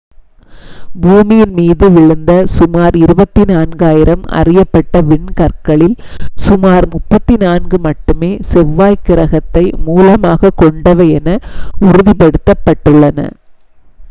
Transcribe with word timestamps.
பூமியின் 1.01 1.51
மீது 1.57 1.87
விழுந்த 1.89 2.31
சுமார் 2.53 2.95
24,000 3.01 4.15
அறியப்பட்ட 4.39 5.01
விண்கற்களில் 5.09 5.95
சுமார் 6.45 6.87
34 6.95 7.81
மட்டுமே 7.85 8.31
செவ்வாய் 8.51 9.01
கிரகத்தை 9.03 9.65
மூலமாகக் 9.87 10.59
கொண்டவை 10.61 11.07
என 11.19 11.37
உறுதிப்படுத்தப்பட்டுள்ளன 11.85 13.19